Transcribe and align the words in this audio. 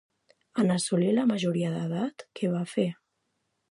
En 0.63 0.75
assolir 0.75 1.11
la 1.19 1.27
majoria 1.33 1.71
d'edat, 1.77 2.29
què 2.41 2.53
va 2.59 2.67
fer? 2.77 2.91